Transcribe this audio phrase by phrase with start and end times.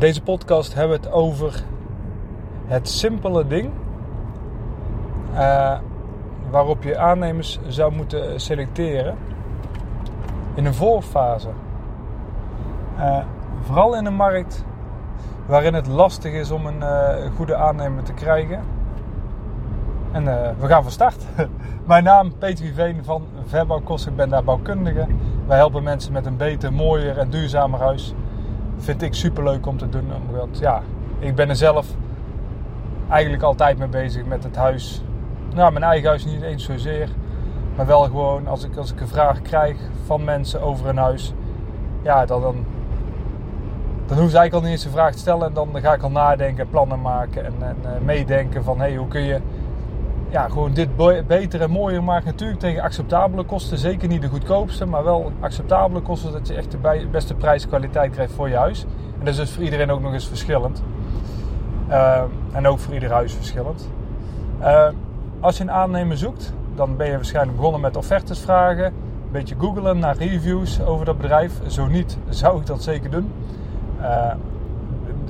[0.00, 1.62] In deze podcast hebben we het over
[2.66, 3.70] het simpele ding
[5.32, 5.78] uh,
[6.50, 9.16] waarop je aannemers zou moeten selecteren
[10.54, 11.48] in een voorfase.
[12.98, 13.18] Uh,
[13.62, 14.64] vooral in een markt
[15.46, 18.60] waarin het lastig is om een uh, goede aannemer te krijgen.
[20.12, 20.24] En
[20.58, 21.24] we gaan van start.
[21.86, 24.06] Mijn naam Peter Viveen van Verbouwkost.
[24.06, 25.06] Ik ben daar bouwkundige.
[25.46, 28.14] Wij helpen mensen met een beter, mooier en duurzamer huis
[28.80, 30.12] vind ik super leuk om te doen.
[30.28, 30.82] Omdat ja,
[31.18, 31.86] ik ben er zelf
[33.08, 35.02] eigenlijk altijd mee bezig met het huis.
[35.54, 37.08] Nou, mijn eigen huis niet eens zozeer.
[37.76, 41.32] Maar wel gewoon als ik, als ik een vraag krijg van mensen over een huis.
[42.02, 42.54] Ja, dan, dan,
[44.06, 45.46] hoef ze eigenlijk al niet eens een vraag te stellen.
[45.46, 49.08] En dan ga ik al nadenken, plannen maken en, en uh, meedenken van hey, hoe
[49.08, 49.40] kun je
[50.30, 52.26] ja, gewoon dit beter en mooier maken.
[52.26, 53.78] Natuurlijk tegen acceptabele kosten.
[53.78, 56.32] Zeker niet de goedkoopste, maar wel acceptabele kosten.
[56.32, 58.84] Dat je echt de beste prijs-kwaliteit krijgt voor je huis.
[59.18, 60.82] En dat is dus voor iedereen ook nog eens verschillend.
[61.88, 62.22] Uh,
[62.52, 63.90] en ook voor ieder huis verschillend.
[64.60, 64.88] Uh,
[65.40, 68.84] als je een aannemer zoekt, dan ben je waarschijnlijk begonnen met offertes vragen.
[68.84, 68.92] Een
[69.32, 71.60] beetje googlen naar reviews over dat bedrijf.
[71.66, 73.32] Zo niet, zou ik dat zeker doen.
[74.00, 74.32] Uh,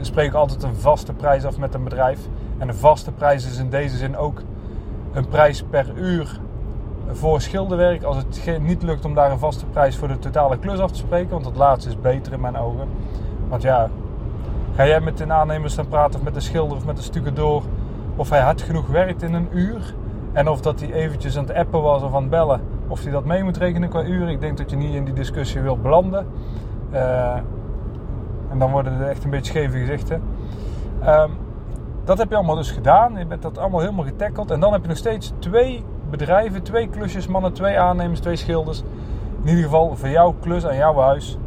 [0.00, 2.18] spreek ik altijd een vaste prijs af met een bedrijf.
[2.58, 4.42] En een vaste prijs is in deze zin ook
[5.18, 6.40] een prijs per uur
[7.12, 8.02] voor schilderwerk.
[8.02, 10.98] Als het niet lukt om daar een vaste prijs voor de totale klus af te
[10.98, 11.30] spreken.
[11.30, 12.88] Want dat laatste is beter in mijn ogen.
[13.48, 13.90] Want ja,
[14.74, 17.62] ga jij met een aannemer staan praten of met een schilder of met een door
[18.16, 19.94] Of hij hard genoeg werkt in een uur.
[20.32, 22.60] En of dat hij eventjes aan het appen was of aan het bellen.
[22.88, 24.28] Of hij dat mee moet rekenen qua uur.
[24.28, 26.26] Ik denk dat je niet in die discussie wilt belanden.
[26.92, 27.34] Uh,
[28.50, 30.22] en dan worden er echt een beetje scheve gezichten.
[31.06, 31.30] Um,
[32.08, 33.18] dat heb je allemaal dus gedaan.
[33.18, 34.50] Je bent dat allemaal helemaal getackeld.
[34.50, 38.82] En dan heb je nog steeds twee bedrijven, twee klusjesmannen, twee aannemers, twee schilders.
[39.42, 41.38] In ieder geval voor jouw klus aan jouw huis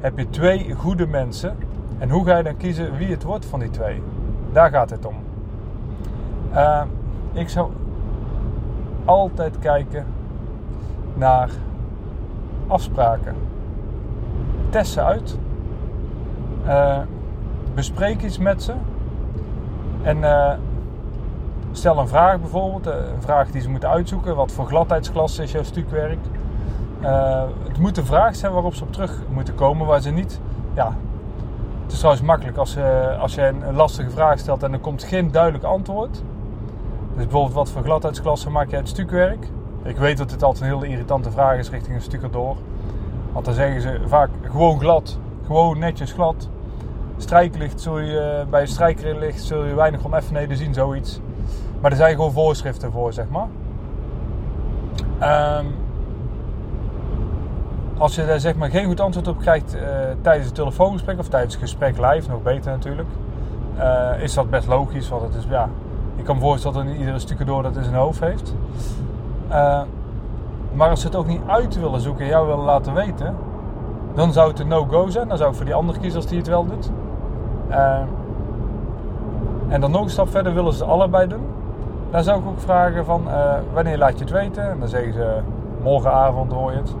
[0.00, 1.56] heb je twee goede mensen.
[1.98, 4.02] En hoe ga je dan kiezen wie het wordt van die twee?
[4.52, 5.14] Daar gaat het om.
[6.52, 6.82] Uh,
[7.32, 7.70] ik zou
[9.04, 10.06] altijd kijken
[11.14, 11.50] naar
[12.66, 13.34] afspraken.
[14.70, 15.38] Test ze uit.
[16.66, 16.98] Uh,
[17.74, 18.72] bespreek iets met ze.
[20.04, 20.52] En uh,
[21.72, 24.36] stel een vraag bijvoorbeeld, eh, een vraag die ze moeten uitzoeken.
[24.36, 26.18] Wat voor gladheidsklasse is jouw stukwerk?
[27.02, 30.40] Uh, het moet een vraag zijn waarop ze op terug moeten komen, waar ze niet...
[30.74, 30.96] Ja,
[31.82, 35.02] het is trouwens makkelijk als, uh, als je een lastige vraag stelt en er komt
[35.02, 36.22] geen duidelijk antwoord.
[37.14, 39.48] Dus bijvoorbeeld wat voor gladheidsklasse maak je uit stukwerk?
[39.82, 42.56] Ik weet dat dit altijd een hele irritante vraag is richting een stukker door.
[43.32, 46.48] Want dan zeggen ze vaak gewoon glad, gewoon netjes glad
[47.16, 51.20] strijklicht zul je, eh, bij strijklicht zul je weinig oneffenheden zien, zoiets.
[51.80, 53.48] Maar er zijn gewoon voorschriften voor, zeg maar.
[55.58, 55.66] Um,
[57.98, 59.80] als je daar zeg maar geen goed antwoord op krijgt uh,
[60.20, 63.08] tijdens het telefoongesprek of tijdens het gesprek live, nog beter natuurlijk,
[63.78, 65.08] uh, is dat best logisch.
[65.08, 65.68] Want het is, ja,
[66.16, 68.54] ik kan me voorstellen dat iedere stukje door dat in zijn hoofd heeft.
[70.72, 73.36] Maar als ze het ook niet uit willen zoeken en jou willen laten weten,
[74.14, 75.28] dan zou het een no-go zijn.
[75.28, 76.90] Dan zou ik voor die andere kiezen als die het wel doet.
[77.70, 77.98] Uh,
[79.68, 81.46] en dan nog een stap verder willen ze allebei doen.
[82.10, 84.70] Dan zou ik ook vragen van uh, wanneer laat je het weten?
[84.70, 85.38] En dan zeggen ze
[85.82, 86.94] morgenavond hoor je het.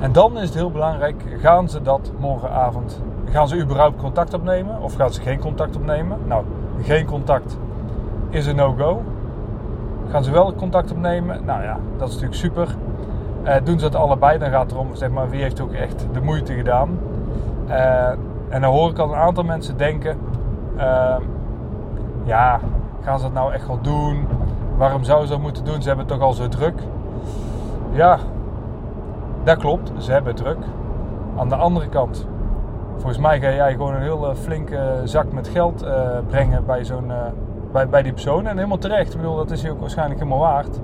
[0.00, 4.82] En dan is het heel belangrijk, gaan ze dat morgenavond, gaan ze überhaupt contact opnemen
[4.82, 6.18] of gaan ze geen contact opnemen?
[6.24, 6.44] Nou,
[6.82, 7.58] geen contact
[8.28, 9.02] is een no-go.
[10.10, 11.44] Gaan ze wel contact opnemen?
[11.44, 12.76] Nou ja, dat is natuurlijk super.
[13.44, 16.06] Uh, doen ze het allebei, dan gaat het erom zeg maar, wie heeft ook echt
[16.12, 16.98] de moeite gedaan.
[17.68, 18.08] Uh,
[18.48, 20.18] en dan hoor ik al een aantal mensen denken:
[20.76, 21.16] uh,
[22.24, 22.60] ja,
[23.02, 24.26] gaan ze het nou echt wel doen?
[24.76, 25.82] Waarom zouden ze dat moeten doen?
[25.82, 26.82] Ze hebben toch al zo druk.
[27.90, 28.18] Ja,
[29.44, 30.58] dat klopt, ze hebben druk.
[31.36, 32.26] Aan de andere kant,
[32.96, 35.90] volgens mij ga jij gewoon een hele flinke zak met geld uh,
[36.26, 37.16] brengen bij, zo'n, uh,
[37.72, 38.46] bij, bij die persoon.
[38.46, 39.12] En helemaal terecht.
[39.12, 40.80] Ik bedoel, dat is je ook waarschijnlijk helemaal waard.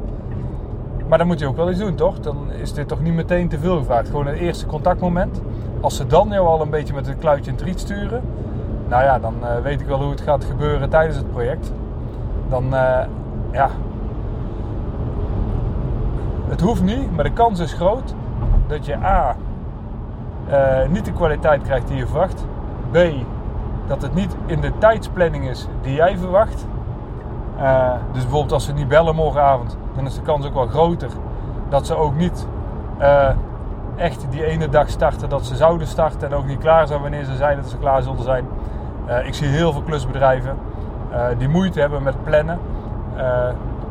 [1.15, 2.21] Maar dan moet je ook wel iets doen, toch?
[2.21, 4.09] Dan is dit toch niet meteen te veel gevraagd.
[4.09, 5.41] Gewoon het eerste contactmoment.
[5.81, 8.23] Als ze dan jou al een beetje met een kluitje in het riet sturen,
[8.89, 11.73] nou ja, dan uh, weet ik wel hoe het gaat gebeuren tijdens het project.
[12.49, 13.01] Dan, uh,
[13.51, 13.71] ja.
[16.49, 18.15] Het hoeft niet, maar de kans is groot
[18.67, 19.37] dat je A.
[20.49, 22.47] eh, niet de kwaliteit krijgt die je verwacht.
[22.91, 22.99] B,
[23.87, 26.67] dat het niet in de tijdsplanning is die jij verwacht.
[27.61, 31.11] Uh, dus bijvoorbeeld als ze niet bellen morgenavond, dan is de kans ook wel groter
[31.69, 32.47] dat ze ook niet
[33.01, 33.29] uh,
[33.97, 37.25] echt die ene dag starten dat ze zouden starten en ook niet klaar zijn wanneer
[37.25, 38.47] ze zeiden dat ze klaar zullen zijn.
[39.09, 40.57] Uh, ik zie heel veel klusbedrijven
[41.39, 42.59] die moeite hebben met plannen.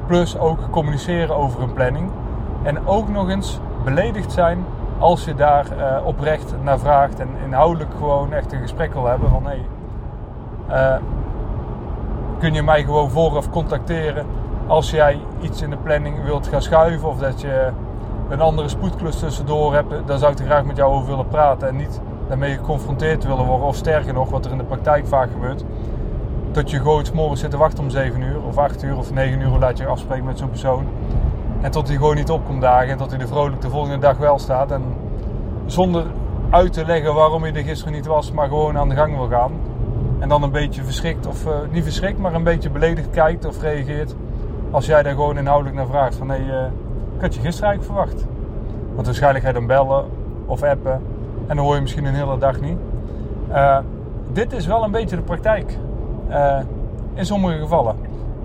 [0.05, 2.11] plus ook communiceren over een planning.
[2.63, 4.65] En ook nog eens beledigd zijn
[4.99, 5.65] als je daar
[6.03, 9.65] oprecht naar vraagt en inhoudelijk gewoon echt een gesprek wil hebben van hey,
[12.43, 14.25] kun je mij gewoon vooraf contacteren
[14.67, 17.69] als jij iets in de planning wilt gaan schuiven of dat je
[18.29, 21.67] een andere spoedklus tussendoor hebt, dan zou ik er graag met jou over willen praten
[21.67, 23.67] en niet daarmee geconfronteerd willen worden.
[23.67, 25.63] Of sterker nog, wat er in de praktijk vaak gebeurt,
[26.51, 29.41] dat je gewoon morgen zit te wachten om 7 uur of 8 uur of 9
[29.41, 30.87] uur, hoe laat je afspreken met zo'n persoon.
[31.61, 34.17] En tot hij gewoon niet opkomt dagen en tot hij er vrolijk de volgende dag
[34.17, 34.71] wel staat.
[34.71, 34.83] En
[35.65, 36.05] zonder
[36.49, 39.27] uit te leggen waarom hij er gisteren niet was, maar gewoon aan de gang wil
[39.27, 39.51] gaan.
[40.23, 43.61] En dan een beetje verschrikt, of uh, niet verschrikt, maar een beetje beledigd kijkt of
[43.61, 44.15] reageert.
[44.71, 46.65] Als jij daar gewoon inhoudelijk naar vraagt van hé, uh,
[47.15, 48.25] ik had je gisteren eigenlijk verwacht.
[48.93, 50.05] Want waarschijnlijk ga je dan bellen
[50.45, 51.01] of appen
[51.47, 52.77] en dan hoor je misschien een hele dag niet.
[53.49, 53.77] Uh,
[54.31, 55.77] dit is wel een beetje de praktijk.
[57.13, 57.95] in sommige gevallen.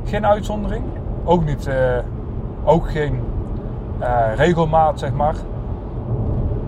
[0.04, 0.84] Geen uitzondering.
[1.24, 1.70] Ook niet,
[2.64, 3.20] ook geen
[4.36, 5.34] regelmaat zeg maar.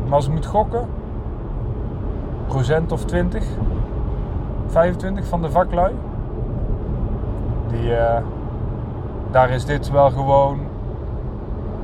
[0.04, 0.88] Maar als ik moet gokken,
[2.46, 3.44] procent of 20
[4.70, 5.94] 25 van de vaklui.
[7.68, 8.16] Die, uh,
[9.30, 10.58] daar is dit wel gewoon.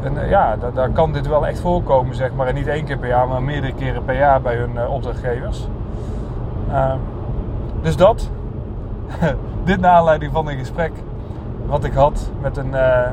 [0.02, 2.46] En uh, ja, daar, daar, kan dit wel echt voorkomen, zeg maar.
[2.46, 5.68] En niet één keer per jaar, maar meerdere keren per jaar bij hun uh, opdrachtgevers.
[7.82, 8.30] dus dat.
[9.64, 10.92] dit naar aanleiding van een gesprek
[11.66, 12.70] wat ik had met een,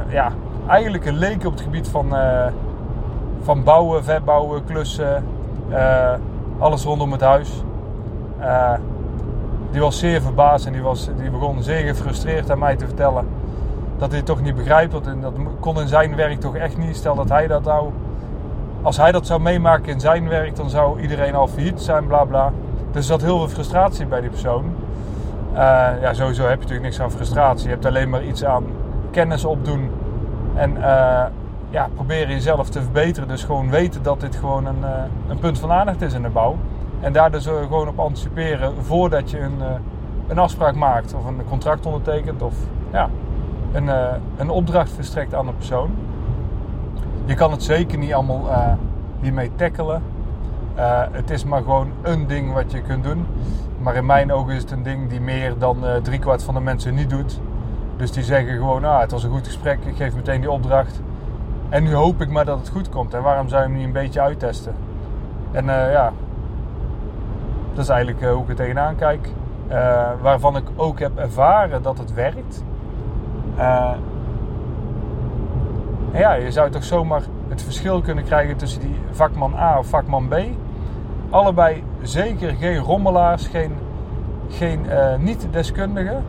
[0.08, 0.32] ja,
[0.68, 2.14] eigenlijk een leek op het gebied van,
[3.42, 5.24] van bouwen, verbouwen, klussen,
[6.60, 7.64] alles rondom het huis
[9.74, 13.28] die was zeer verbaasd en die, was, die begon zeer gefrustreerd aan mij te vertellen
[13.98, 14.94] dat hij het toch niet begrijpt.
[14.94, 16.96] Want dat kon in zijn werk toch echt niet.
[16.96, 17.92] Stel dat hij dat nou,
[18.82, 22.24] als hij dat zou meemaken in zijn werk, dan zou iedereen al failliet zijn, bla
[22.24, 22.52] bla.
[22.92, 24.66] Dus zat heel veel frustratie bij die persoon.
[25.54, 25.58] Uh,
[26.02, 27.66] ja, sowieso heb je natuurlijk niks aan frustratie.
[27.66, 28.66] Je hebt alleen maar iets aan
[29.12, 29.90] kennis opdoen
[30.56, 31.24] en uh,
[31.70, 33.28] ja, proberen jezelf te verbeteren.
[33.28, 34.90] Dus gewoon weten dat dit gewoon een, uh,
[35.28, 36.58] een punt van aandacht is in de bouw.
[37.04, 39.68] En daar dus gewoon op anticiperen voordat je een, eh,
[40.28, 42.54] een afspraak maakt of een contract ondertekent of
[42.92, 43.10] ja,
[43.72, 45.92] een, eh, een opdracht verstrekt aan een persoon.
[47.26, 48.74] Je kan het zeker niet allemaal uh,
[49.22, 50.02] hiermee tackelen.
[51.12, 53.26] Het is maar gewoon een ding wat je kunt doen.
[53.80, 56.60] Maar in mijn ogen is het een ding die meer dan uh, driekwart van de
[56.60, 57.40] mensen niet doet.
[57.98, 61.02] Dus die zeggen gewoon, ah, het was een goed gesprek, ik geef meteen die opdracht.
[61.70, 63.14] En nu hoop ik maar dat het goed komt.
[63.14, 64.76] En waarom zou je hem niet een beetje uittesten?
[65.52, 66.12] En ja,
[67.74, 69.30] dat is eigenlijk eh, hoe ik er tegenaan kijk.
[69.72, 72.64] Uh, waarvan ik ook heb ervaren dat het werkt.
[73.58, 73.92] Uh,
[76.14, 80.28] ja, je zou toch zomaar het verschil kunnen krijgen tussen die vakman A of vakman
[80.28, 80.36] B.
[81.30, 83.72] Allebei zeker geen rommelaars, geen,
[84.50, 84.86] geen
[85.20, 86.24] niet-deskundigen.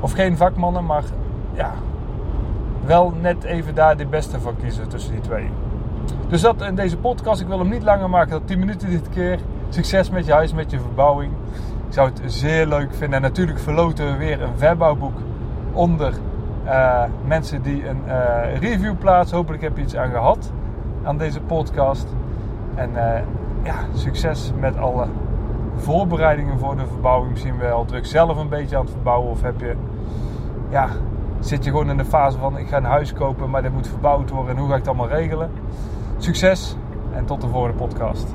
[0.00, 1.04] Of geen vakmannen, maar
[1.52, 1.70] ja,
[2.84, 5.50] wel net even daar de beste van kiezen tussen die twee.
[6.28, 7.40] Dus dat in deze podcast.
[7.40, 9.38] Ik wil hem niet langer maken dan 10 minuten dit keer.
[9.72, 11.32] Succes met je huis, met je verbouwing.
[11.86, 13.16] Ik zou het zeer leuk vinden.
[13.16, 15.18] En natuurlijk verloten we weer een verbouwboek
[15.72, 16.12] onder
[16.64, 19.36] uh, mensen die een uh, review plaatsen.
[19.36, 20.52] Hopelijk heb je iets aan gehad
[21.02, 22.06] aan deze podcast.
[22.74, 23.14] En uh,
[23.62, 25.06] ja, succes met alle
[25.76, 27.30] voorbereidingen voor de verbouwing.
[27.30, 29.30] Misschien wel druk zelf een beetje aan het verbouwen.
[29.30, 29.74] Of heb je,
[30.68, 30.88] ja,
[31.40, 33.88] zit je gewoon in de fase van ik ga een huis kopen, maar dit moet
[33.88, 34.54] verbouwd worden.
[34.54, 35.50] En hoe ga ik het allemaal regelen?
[36.16, 36.76] Succes
[37.14, 38.34] en tot de volgende podcast.